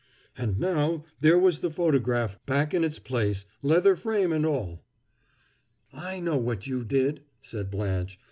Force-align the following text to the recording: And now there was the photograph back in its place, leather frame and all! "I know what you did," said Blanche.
And 0.35 0.59
now 0.59 1.03
there 1.19 1.37
was 1.37 1.59
the 1.59 1.69
photograph 1.69 2.43
back 2.47 2.73
in 2.73 2.83
its 2.83 2.97
place, 2.97 3.45
leather 3.61 3.95
frame 3.95 4.33
and 4.33 4.47
all! 4.47 4.83
"I 5.93 6.19
know 6.19 6.37
what 6.37 6.65
you 6.65 6.83
did," 6.83 7.21
said 7.39 7.69
Blanche. 7.69 8.19